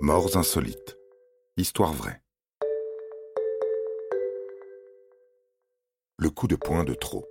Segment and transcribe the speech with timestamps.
[0.00, 0.98] Morts insolites.
[1.56, 2.20] Histoire vraie.
[6.18, 7.24] Le coup de poing de trop.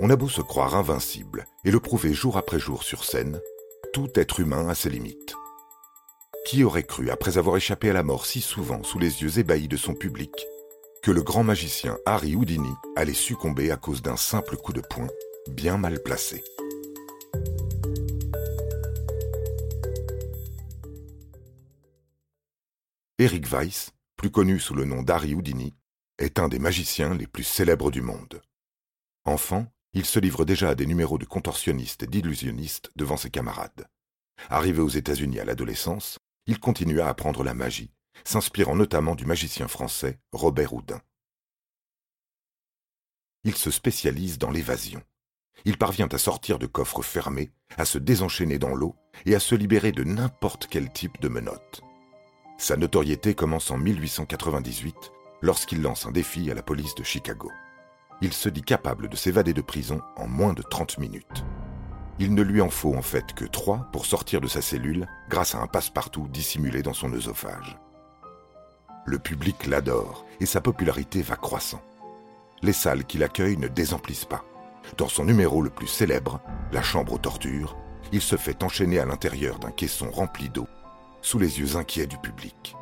[0.00, 3.38] On a beau se croire invincible et le prouver jour après jour sur scène,
[3.92, 5.34] tout être humain a ses limites.
[6.46, 9.68] Qui aurait cru, après avoir échappé à la mort si souvent sous les yeux ébahis
[9.68, 10.32] de son public,
[11.02, 15.08] que le grand magicien Harry Houdini allait succomber à cause d'un simple coup de poing
[15.48, 16.42] bien mal placé?
[23.18, 25.74] Eric Weiss, plus connu sous le nom d'Harry Houdini,
[26.18, 28.42] est un des magiciens les plus célèbres du monde.
[29.24, 33.86] Enfant, il se livre déjà à des numéros de contorsionniste et d'illusionniste devant ses camarades.
[34.48, 37.92] Arrivé aux États-Unis à l'adolescence, il continua à apprendre la magie,
[38.24, 41.00] s'inspirant notamment du magicien français Robert Houdin.
[43.44, 45.02] Il se spécialise dans l'évasion.
[45.64, 48.96] Il parvient à sortir de coffres fermés, à se désenchaîner dans l'eau
[49.26, 51.82] et à se libérer de n'importe quel type de menottes.
[52.62, 55.10] Sa notoriété commence en 1898
[55.40, 57.50] lorsqu'il lance un défi à la police de Chicago.
[58.20, 61.44] Il se dit capable de s'évader de prison en moins de 30 minutes.
[62.20, 65.56] Il ne lui en faut en fait que trois pour sortir de sa cellule grâce
[65.56, 67.76] à un passe-partout dissimulé dans son œsophage.
[69.06, 71.82] Le public l'adore et sa popularité va croissant.
[72.62, 74.44] Les salles qui l'accueillent ne désemplissent pas.
[74.98, 76.40] Dans son numéro le plus célèbre,
[76.70, 77.76] La Chambre aux tortures,
[78.12, 80.68] il se fait enchaîner à l'intérieur d'un caisson rempli d'eau,
[81.22, 82.76] sous les yeux inquiets du public.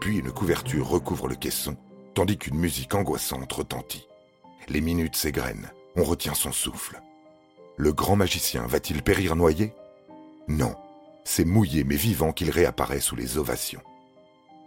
[0.00, 1.76] Puis une couverture recouvre le caisson,
[2.14, 4.08] tandis qu'une musique angoissante retentit.
[4.68, 7.00] Les minutes s'égrènent, on retient son souffle.
[7.76, 9.74] Le grand magicien va-t-il périr noyé?
[10.48, 10.74] Non,
[11.24, 13.82] c'est mouillé mais vivant qu'il réapparaît sous les ovations.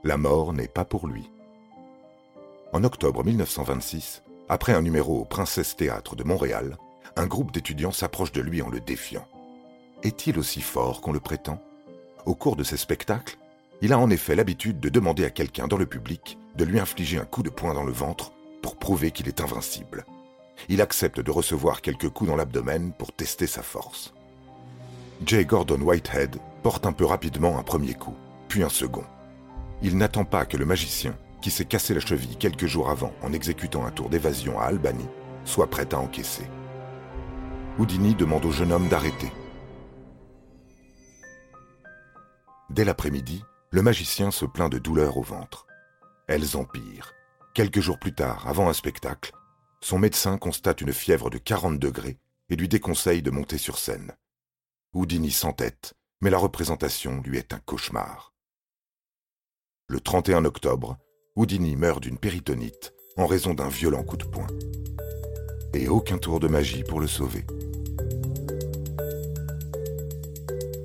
[0.04, 1.30] La mort n'est pas pour lui.
[2.74, 6.78] En octobre 1926, après un numéro au Princesse Théâtre de Montréal,
[7.16, 9.26] un groupe d'étudiants s'approche de lui en le défiant.
[10.04, 11.60] Est-il aussi fort qu'on le prétend?
[12.26, 13.38] Au cours de ses spectacles,
[13.82, 17.20] il a en effet l'habitude de demander à quelqu'un dans le public de lui infliger
[17.20, 18.32] un coup de poing dans le ventre
[18.64, 20.06] pour prouver qu'il est invincible.
[20.68, 24.14] Il accepte de recevoir quelques coups dans l'abdomen pour tester sa force.
[25.24, 25.46] J.
[25.46, 28.16] Gordon Whitehead porte un peu rapidement un premier coup,
[28.48, 29.04] puis un second.
[29.84, 33.34] Il n'attend pas que le magicien qui s'est cassé la cheville quelques jours avant en
[33.34, 35.06] exécutant un tour d'évasion à Albany,
[35.44, 36.48] soit prêt à encaisser.
[37.78, 39.32] Houdini demande au jeune homme d'arrêter.
[42.76, 43.42] Dès l'après-midi,
[43.72, 45.66] le magicien se plaint de douleurs au ventre.
[46.28, 47.14] Elles empirent.
[47.54, 49.32] Quelques jours plus tard, avant un spectacle,
[49.80, 52.18] son médecin constate une fièvre de 40 degrés
[52.50, 54.12] et lui déconseille de monter sur scène.
[54.94, 58.34] Houdini s'entête, mais la représentation lui est un cauchemar.
[59.88, 60.98] Le 31 octobre,
[61.38, 64.48] Houdini meurt d'une péritonite en raison d'un violent coup de poing.
[65.74, 67.46] Et aucun tour de magie pour le sauver.